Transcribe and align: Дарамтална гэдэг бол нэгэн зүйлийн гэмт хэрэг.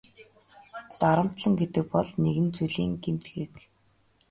Дарамтална 0.99 1.57
гэдэг 1.59 1.85
бол 1.93 2.09
нэгэн 2.23 2.47
зүйлийн 2.55 2.93
гэмт 3.03 3.25
хэрэг. 3.31 3.55